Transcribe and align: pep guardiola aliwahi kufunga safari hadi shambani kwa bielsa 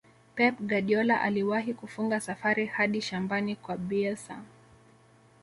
pep 0.35 0.55
guardiola 0.59 1.21
aliwahi 1.21 1.73
kufunga 1.73 2.19
safari 2.19 2.65
hadi 2.65 3.01
shambani 3.01 3.55
kwa 3.55 3.77
bielsa 3.77 4.41